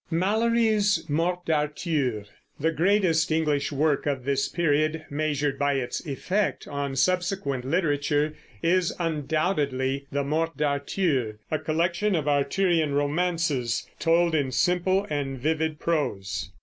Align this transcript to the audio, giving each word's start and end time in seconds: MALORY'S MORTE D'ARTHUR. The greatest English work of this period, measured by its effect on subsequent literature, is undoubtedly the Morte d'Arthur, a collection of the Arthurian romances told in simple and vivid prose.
MALORY'S 0.09 1.07
MORTE 1.09 1.45
D'ARTHUR. 1.45 2.25
The 2.59 2.71
greatest 2.71 3.29
English 3.31 3.71
work 3.71 4.07
of 4.07 4.25
this 4.25 4.47
period, 4.47 5.05
measured 5.11 5.59
by 5.59 5.73
its 5.75 5.99
effect 6.07 6.67
on 6.67 6.95
subsequent 6.95 7.65
literature, 7.65 8.33
is 8.63 8.91
undoubtedly 8.97 10.07
the 10.11 10.23
Morte 10.23 10.57
d'Arthur, 10.57 11.37
a 11.51 11.59
collection 11.59 12.15
of 12.15 12.25
the 12.25 12.31
Arthurian 12.31 12.95
romances 12.95 13.87
told 13.99 14.33
in 14.33 14.51
simple 14.51 15.05
and 15.11 15.37
vivid 15.37 15.77
prose. 15.77 16.49